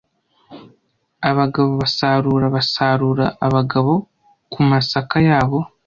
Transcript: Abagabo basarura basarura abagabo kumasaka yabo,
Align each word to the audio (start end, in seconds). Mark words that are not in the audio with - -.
Abagabo 1.29 1.69
basarura 1.81 2.45
basarura 2.55 3.25
abagabo 3.45 3.93
kumasaka 4.51 5.17
yabo, 5.29 5.59